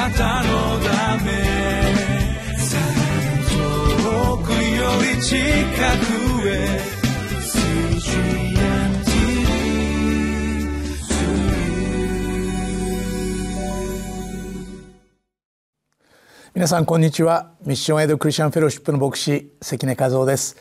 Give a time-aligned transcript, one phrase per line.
[0.00, 1.30] なたのため
[3.50, 6.80] 遠くより近くへ
[16.54, 17.52] 皆さんこんにちは。
[17.64, 20.56] ミッションエイドクリスチャンフェローシップの牧師関根和夫です。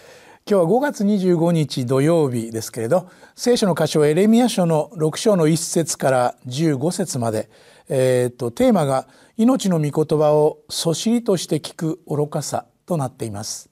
[0.49, 7.51] 今日は5月25日土曜日ですけれど聖書の箇所エレミア書の6章の1節から15節まで、
[7.87, 9.07] えーと、テーマが
[9.37, 13.69] 命の御言葉をそしりとして聞く愚かさとなっています。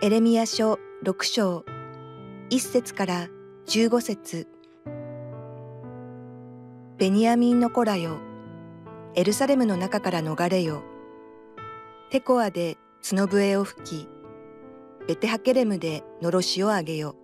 [0.00, 1.64] エレミア書6章
[2.50, 3.26] 1節から
[3.66, 4.46] 15節。
[6.96, 8.20] ベニヤミンの子らよ、
[9.18, 10.82] エルサレムの中から逃れよ。
[12.10, 14.08] テコアで角笛を吹き、
[15.08, 17.16] ベテハケレムでのろしを上げよ。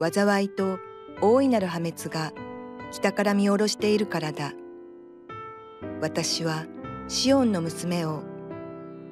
[0.00, 0.78] 災いと
[1.20, 2.32] 大いなる破滅が
[2.92, 4.54] 北から見下ろしているからだ。
[6.00, 6.64] 私は
[7.08, 8.22] シオンの娘を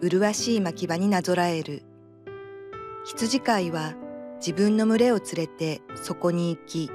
[0.01, 1.83] 麗しい牧場になぞらえる。
[3.05, 3.93] 羊飼いは
[4.37, 6.91] 自分の群れを連れてそこに行き、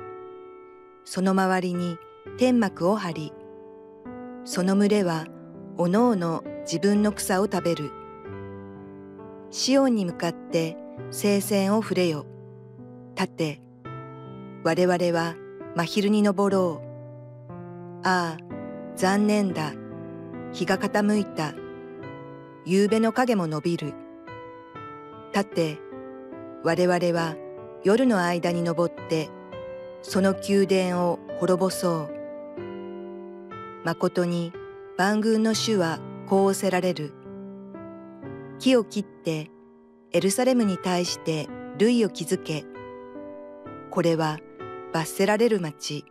[1.06, 2.00] その周りに
[2.40, 3.34] 天幕を張り、
[4.46, 5.26] その群れは
[5.78, 7.92] おのおの自分の草を食べる。
[9.52, 10.76] シオンに向かって
[11.12, 12.26] 聖戦を触れよ。
[13.16, 13.62] 立て、
[14.64, 15.36] 我々は
[15.76, 18.02] 真昼に登ろう。
[18.04, 18.44] ああ、
[18.96, 19.74] 残念だ。
[20.52, 21.54] 日が傾いた。
[22.66, 23.94] 夕べの影も伸びる。
[25.34, 25.78] 立て、
[26.64, 27.36] 我々は
[27.84, 29.30] 夜の間に登って、
[30.02, 32.23] その宮殿を滅ぼそう。
[33.84, 34.54] 誠に
[34.98, 37.14] 万軍の主はこう仰せられる。
[38.60, 39.52] 木を切って
[40.12, 42.64] エルサレムに対して類を築け。
[43.92, 44.40] これは
[44.94, 46.06] 罰せられる町。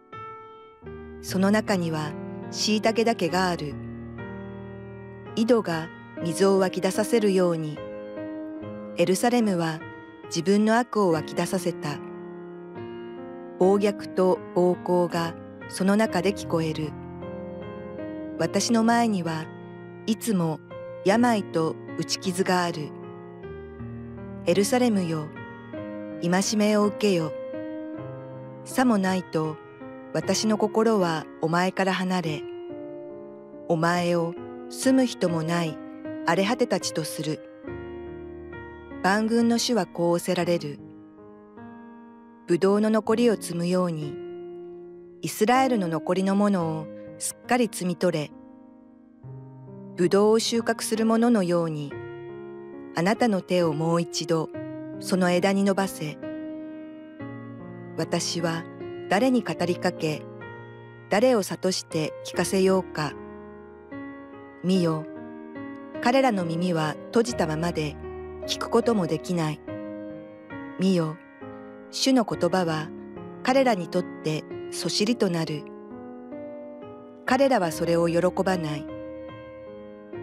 [1.22, 2.12] その中には
[2.50, 3.74] 椎茸岳がある。
[5.34, 5.88] 井戸が
[6.22, 7.78] 水を湧き出させるように、
[8.98, 9.80] エルサレムは
[10.26, 11.96] 自分の悪を湧き出させた。
[13.58, 15.34] 暴虐と暴行が
[15.68, 16.92] その中で聞こえる。
[18.38, 19.44] 私の前には
[20.06, 20.60] いつも
[21.04, 22.90] 病と打ち傷がある。
[24.46, 25.28] エルサレムよ、
[26.22, 27.32] 戒めを受けよ。
[28.64, 29.56] さもないと
[30.14, 32.42] 私の心はお前から離れ、
[33.68, 34.34] お前を
[34.68, 35.76] 住む人もない
[36.26, 37.40] 荒れ果てたちとする。
[39.02, 40.78] 万軍の主はこう仰せられる。
[42.46, 44.14] ブドウの残りを積むように、
[45.22, 46.86] イスラエルの残りのものを
[47.22, 48.30] すっかり摘み取れ。
[49.94, 51.92] ぶどうを収穫するもののように、
[52.96, 54.48] あなたの手をもう一度
[54.98, 56.18] その枝に伸ばせ。
[57.96, 58.64] 私は
[59.08, 60.22] 誰に語りかけ、
[61.10, 63.12] 誰を諭して聞かせようか。
[64.64, 65.06] 見よ、
[66.02, 67.94] 彼らの耳は閉じたままで
[68.48, 69.60] 聞くこともできない。
[70.80, 71.16] 見よ、
[71.92, 72.88] 主の言葉は
[73.44, 75.71] 彼らにとってそしりとなる。
[77.24, 78.86] 彼らはそれを喜ばない。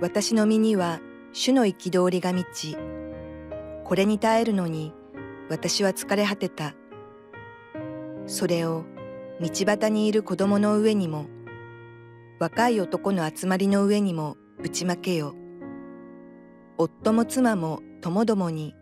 [0.01, 1.01] 私の身には
[1.33, 2.77] 主の憤りが満ち、
[3.83, 4.93] これに耐えるのに
[5.49, 6.75] 私は疲れ果てた。
[8.27, 8.85] それを
[9.41, 11.25] 道端にいる子供の上にも、
[12.39, 15.35] 若い男の集まりの上にもぶちまけよ。
[16.77, 18.75] 夫も妻も友どもに、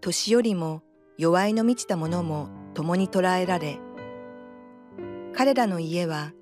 [0.00, 0.82] 年寄りも
[1.16, 3.78] 弱いの満ちた者も共に捕らえられ、
[5.32, 6.32] 彼らの家は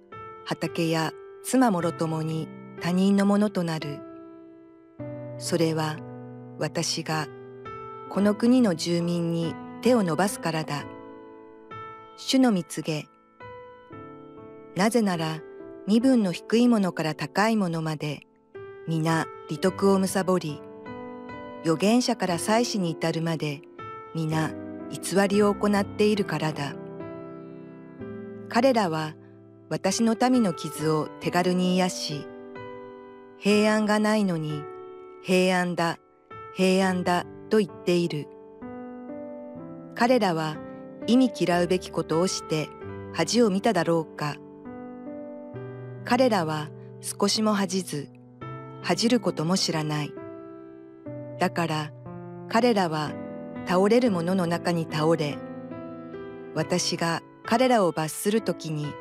[0.44, 1.12] 畑や
[1.43, 2.49] 妻もろともに
[2.81, 4.00] 他人のものとなる。
[5.38, 5.97] それは
[6.59, 7.27] 私が
[8.10, 10.84] この国の住民に手を伸ばすからだ。
[12.16, 13.09] 主の蜜げ。
[14.77, 15.41] なぜなら
[15.87, 18.21] 身分の低いものから高いものまで
[18.87, 20.60] 皆利得を貪り、
[21.62, 23.62] 預言者から祭司に至るまで
[24.15, 24.53] 皆
[24.91, 26.74] 偽りを行っているからだ。
[28.48, 29.15] 彼らは
[29.71, 32.27] 私の民の傷を手軽に癒し、
[33.39, 34.63] 平安がないのに
[35.22, 35.99] 平安だ、
[36.55, 38.28] 平安だと言っている。
[39.95, 40.57] 彼らは
[41.07, 42.69] 意味嫌うべきことをして
[43.15, 44.37] 恥を見ただろうか。
[46.05, 46.69] 彼らは
[47.01, 48.09] 少しも恥じず、
[48.83, 50.13] 恥じることも知らない。
[51.39, 51.93] だから
[52.51, 53.13] 彼らは
[53.66, 55.39] 倒れる者の中に倒れ、
[56.55, 58.93] 私が彼らを罰するときに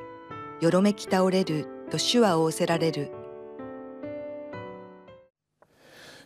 [0.64, 3.12] よろめき倒れると主は仰せられる。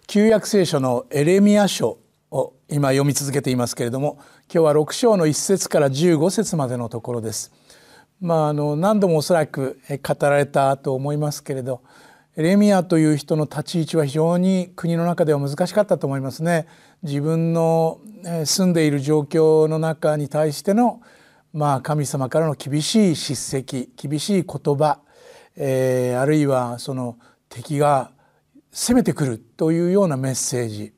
[0.05, 1.97] 旧約聖書のエレミア書
[2.29, 7.51] を今読み続けていますけれども今日は6章の1節から15節までのところです。
[8.21, 11.81] まあ、あの何度もおそらく語られたと思いますけれど
[12.35, 16.67] エレミアという人の立ち位置は非常に国の中では難しかったと思いますね。
[17.01, 17.99] 自分の
[18.45, 21.01] 住んでいる状況の中に対しての、
[21.57, 24.99] まあ、神様からの厳しい叱責厳しい言葉、
[25.55, 27.17] えー、あるいはその
[27.49, 28.11] 敵が
[28.71, 30.93] 攻めてくるというようなメッセージ、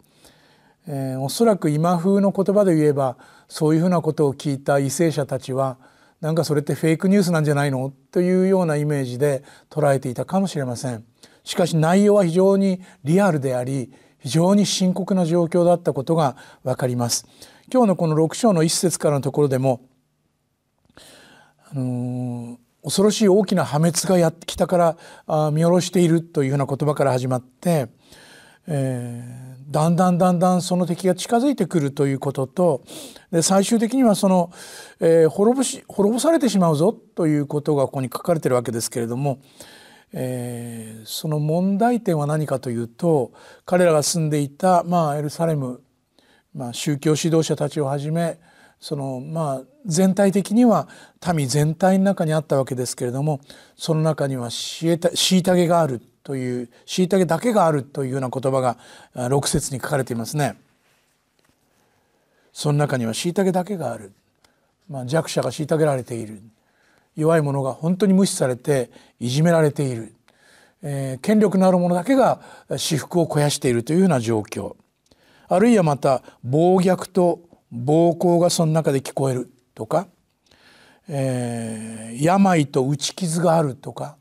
[0.86, 3.16] えー、おそらく今風の言葉で言えば
[3.48, 5.78] そういうふうなことを聞いた為政者たちは
[6.20, 11.06] なんかそれってフェイクニュースなんじゃないのというようなイメージで捉えていたかもしれません。
[11.46, 17.26] しかし内容は非常にリアルであり非常に深刻な状況だったことがわかります。
[17.72, 19.88] 今日のこの6章の一節からのところでも、
[21.72, 27.90] あの、恐ろしい大きな破滅がやってきたから見下ろしているというような言葉から始まって、
[28.68, 32.84] えー、だんだんだんだんその敵が近づいてくるということと
[33.32, 34.52] で最終的にはその、
[35.00, 39.40] えー、滅ぼし滅ぼされてしまうぞということがここに書かれてるわけですけれども、
[40.14, 43.32] えー、その問題点は何かというと
[43.66, 45.82] 彼らが住んでいた、まあ、エルサレム、
[46.54, 48.40] まあ、宗教指導者たちをはじめ
[48.80, 50.88] そのまあ全体的には
[51.36, 53.42] 民全体の中にあったわけですけれども
[53.76, 58.78] その中には虐げがあるという虐げだけがあるというような言葉が
[59.16, 60.58] 6節に書かれていますね。
[62.54, 64.12] その中には虐げだけがある、
[64.90, 66.42] まあ、弱者が虐げられている。
[67.16, 70.14] 弱い者が本当に無視されていじめられている、
[70.82, 74.76] えー、権力のある者だけが私腹を肥やしているというような状況。
[75.48, 77.42] あるいはまた暴虐と
[77.72, 79.52] 暴行がその中で聞こえる。
[79.80, 80.08] とか、
[81.08, 84.18] えー、病と打ち傷があるとか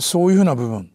[0.00, 0.90] そういうふうな部分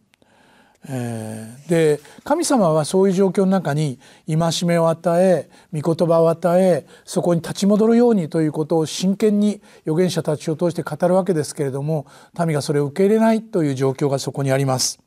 [0.86, 3.98] えー、で神様はそういう状況の中に
[4.28, 12.06] 戒めを与え御言葉を与えそこに立ち戻るようにということを真剣に預言者たちを通して語るわけですけれども
[12.38, 15.00] 民がそれを受け入れないという状況がそこにあります。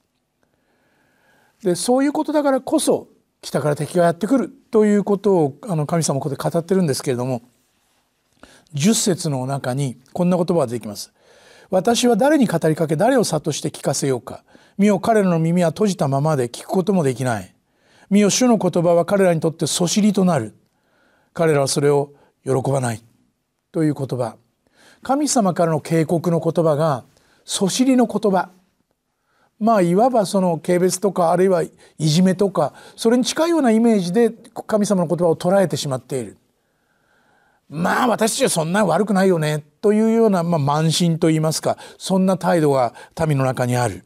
[1.63, 3.09] でそういうことだからこそ
[3.43, 7.43] 北から敵がやってくるということをあの神様ここで語ってるんですけれども
[8.73, 11.13] 10節の中にこんな言葉が出てきます。
[11.69, 14.43] 私は誰に語りかけ誰を諭して聞かせようか。
[14.77, 17.53] 見よ彼らの耳は閉じたままで聞くこともできない。
[18.09, 20.55] 見よ主の言葉は彼らにとってそしりとなる。
[21.33, 22.13] 彼らはそれを
[22.45, 23.03] 喜ばない。
[23.71, 24.37] という言葉。
[25.03, 27.05] 神様からの警告の言葉が
[27.43, 28.49] そしりの言葉。
[29.59, 34.29] まあいわばその軽蔑とかあるいはいじめとかそれに近いようなイメージで
[34.67, 36.37] 神様の言葉を捉えてしまっている。
[37.69, 42.93] まあ私たちはそんな悪くないよねというような、まあ、慢心といいますかそんな態度が
[43.27, 44.03] 民の中にある。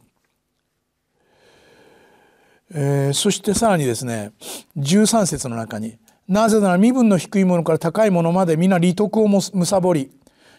[2.74, 4.32] えー、そしてさらにですね
[4.78, 5.98] 13節の中に
[6.30, 10.10] 「なぜなら身分の低いものから高いものまで皆利得をむさぼり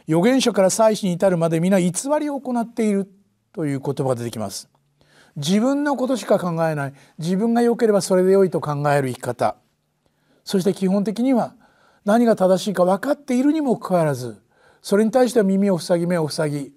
[0.07, 1.91] 預言者から祭司に至るまで皆偽
[2.21, 3.11] りを行っている」
[3.55, 4.69] という言葉が出てきます。
[5.37, 9.57] 自分のことしか考えない自分が良ければそれで良いと考える生き方
[10.45, 11.55] そして基本的には
[12.05, 14.41] 何が正しいか分かっているにもかかわらず
[14.81, 16.73] それに対しては耳を塞ぎ目を塞ぎ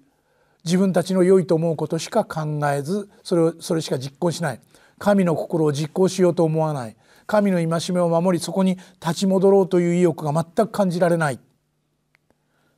[0.66, 4.60] 自分たちの良いと思うことしか考えずそれをそれしか実行しない。
[4.98, 6.96] 神の心を実行しようと思わない。
[7.26, 11.38] 神の戒めを守りそこに立ち戻ろうという意欲が全く感じられない。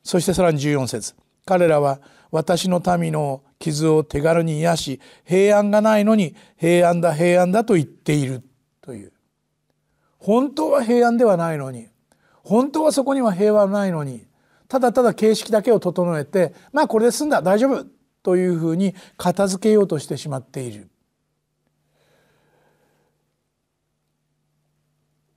[0.03, 1.15] そしてさらに14節。
[1.45, 8.43] 彼らは私の民の傷を手軽に癒し平安がないのに平安だ平安だと言っている
[8.81, 9.11] という。
[10.19, 11.87] 本当は平安ではないのに
[12.43, 14.25] 本当はそこには平和はないのに
[14.67, 17.85] ただただ形式だけを整えてまあこれで済んだ大丈夫
[18.23, 20.89] というふうに片付けようとしてしまっている。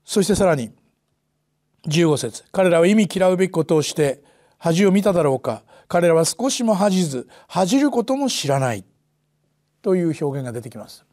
[0.04, 0.73] そしてさらに
[1.87, 4.23] 15節彼らは意味嫌うべきことをして
[4.59, 5.62] 恥を見ただろうか。
[5.88, 8.85] 彼らは少しも恥じず恥じることも知らない。
[9.82, 11.04] という表現が出てきます。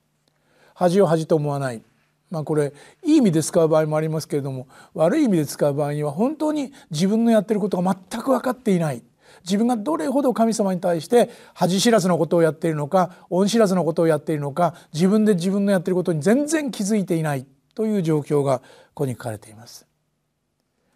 [0.75, 1.81] 恥を恥と思わない。
[2.29, 9.03] まあこれいい意味で使う場合もありますけれども悪い意味で使う場合には本当に自分のやってることが全く分かっていない
[9.43, 19.87] 自分がどれほど神様に対して恥知らずのことをやっているのか恩知らずのことをやっているのか自分で自分のやってることに全然気づいていないという状況がここに書かれています。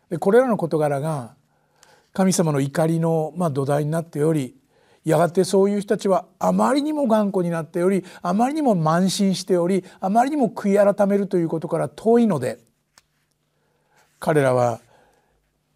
[0.09, 1.35] でこれらの事柄が
[2.11, 4.55] 神様の怒りのま土台になっており
[5.05, 12.59] やがてそういう人たちはあまりにも頑固になっておりあまりにも慢心しておりあまりにも悔い改めるということから遠いので
[14.19, 14.79] 彼らは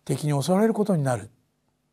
[0.05, 1.29] 敵に襲われることになる。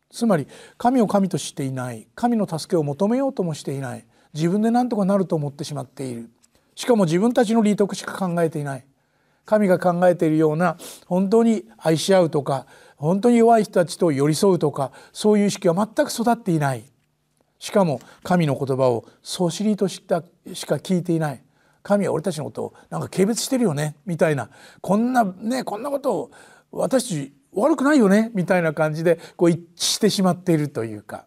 [0.09, 6.29] つまり神を神としていない神の助けを求めようともしていない自分で何とかなると思ってしまっている。
[6.75, 8.85] しかも自分たちの利得しか考えていない。
[9.45, 12.65] 神が考えているような本当に愛し合うとか
[12.95, 16.85] 本当に弱い人たちと寄り添うとかそういう意識は全く育っていない。
[17.65, 21.41] しかも神の言葉をそしりとしたしか聞いていない。
[21.81, 23.95] 神は俺たちのことをなんか軽蔑してるよね。
[24.05, 24.51] みたいな。
[24.81, 26.31] こんなねこんなことを
[26.69, 28.29] 私たち悪くないよね。
[28.35, 31.25] みたいな感じでこう一致してしまっているというか。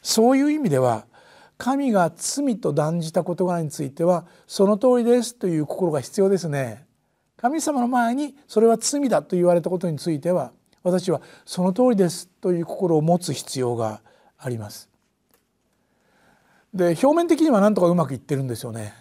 [0.00, 1.04] そういう意味では
[1.58, 6.86] 神が罪と断じた事柄についてはその通りですという心が必要ですね。
[7.36, 14.00] 神様の前にそれは罪だと言われたことについては私はその通りですという心を持つ必要が
[14.38, 14.91] あります。
[16.74, 18.94] で表面的にはなんとかうまくいってるんですよね。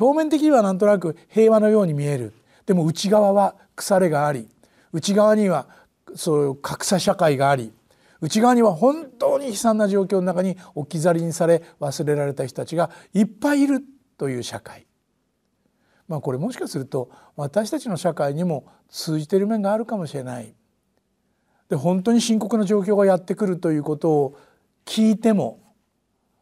[0.00, 2.32] 表面的にはなんとなく平和のように見える。
[2.66, 4.48] でも内側は腐れがあり。
[4.92, 5.66] 内側には
[6.14, 7.72] そういう格差社会があり。
[8.20, 13.82] 内側には本当に悲惨な状況の中に置き去りにされ忘れられた人たちがいっぱいいる
[14.16, 14.86] という社会。
[16.08, 20.54] まあこれもしかすると私たちの社会にも通じている面があるかもしれない。
[21.68, 24.38] で本当に深刻な状況がやってくるということを
[24.86, 25.60] 聞いても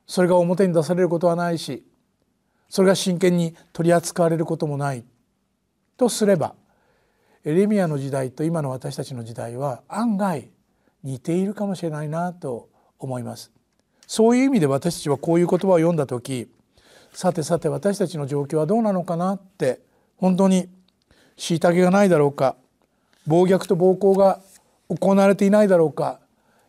[0.06, 1.84] それが表に出されることはないし
[2.68, 5.04] それが真剣に取り扱われることもない。
[5.96, 6.54] とすれば
[7.44, 10.50] エレミアの時代と今の私たちの時代は案外
[11.02, 13.52] 似ているかもしれないなと思います。
[14.06, 16.48] そういう意味で私たちはこういう言葉を読んだ時
[17.12, 19.80] さてさて私たちの状況はどうなのかなって
[20.16, 20.68] 本当に
[21.36, 22.56] 虐げがないだろうか
[23.26, 24.40] 暴虐と暴行が
[24.88, 26.20] 行われていないだろうか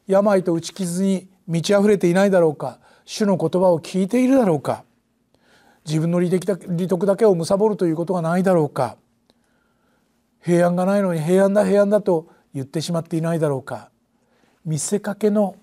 [0.07, 4.83] 病と打ち傷に満ち溢れていないだろうか主の言葉を聞いているだろうか。
[5.85, 8.97] 自分の利得だけを貪るということがないだろうか。
[10.41, 13.91] 平安がないのに平安だ平安だと言ってしまっていないだろうか。
[14.65, 15.55] 見せかけの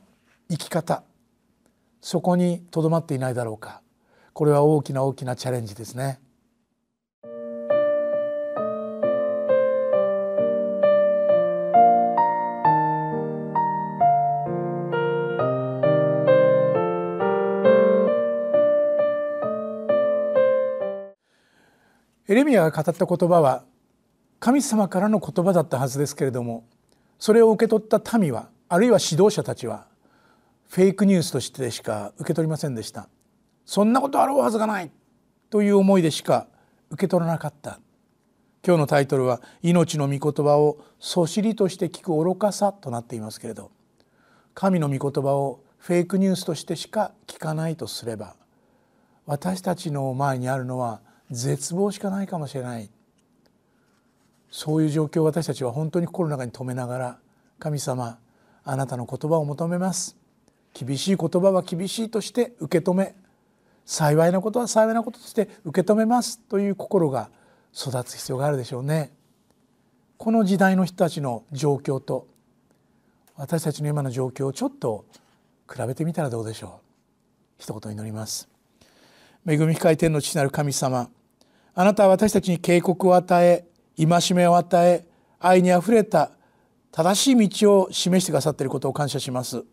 [0.49, 1.03] 生き方。
[2.01, 3.83] そこにとどまっていないだろうか。
[4.33, 6.21] これは大きな大きなチャレンジですね。
[22.27, 23.65] エレミアが語った言葉は
[24.41, 26.65] 神様からの言葉だったはずですけれども
[27.19, 29.87] それを受け取った民はあるいは指導者たちは
[30.69, 33.09] フェイクニュースとしてしか受け取りませんでした。
[33.65, 34.91] そんなことあろうはずがない
[35.49, 36.49] という思いでしか
[36.91, 37.79] 受け取らなかった。
[38.67, 43.71] 今日のタイトルは命の御言葉をそしりとして聞く愚かさとなっていますけれど
[44.55, 48.37] 神の御言葉をフェイクニュースとしてしか聞かないとすれば
[49.27, 52.91] 私たちの前にあるのは絶望しかないかもしれない。
[54.51, 57.19] そういう状況を私たちは本当に心の中に留めながら
[57.59, 58.19] 神様
[58.63, 60.17] あなたの言葉を求めます。
[60.73, 63.15] 厳しい言葉は厳しいとして受け止め
[63.85, 66.39] 幸いなことは幸いなこととして受け止めます。
[66.41, 67.31] という心が
[67.75, 69.13] 育つ必要があるでしょうね。
[70.17, 72.27] この時代の人たちの状況と
[73.37, 75.05] 私たちの今の状況をちょっと
[75.71, 76.85] 比べてみたらどうでしょう。
[77.59, 78.54] 一言祈ります。
[79.47, 81.11] 恵み深い天の父なる神様。
[81.75, 85.07] あなたは私たちに警告を与え戒めを与え
[85.39, 86.31] 愛にあふれた
[86.93, 89.65] 正しい道を示してくださっていることを感謝します。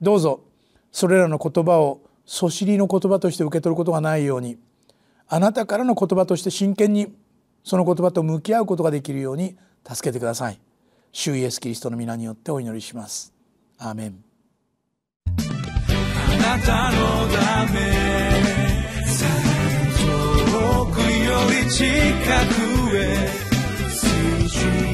[0.00, 0.40] どうぞ
[0.92, 4.58] それらの言葉をそしりの言葉として受け取ることがないように
[5.28, 7.14] あなたからの言葉として真剣に
[7.64, 9.56] その言葉と向き合うことができるように
[9.86, 10.60] 助けてください。
[11.12, 13.32] 主イエスキリストの皆によってお祈りします。
[13.78, 14.24] アーメン。
[15.26, 17.28] あなたの
[17.66, 18.53] ため。
[21.50, 23.28] り近くへ。
[23.90, 24.93] 水準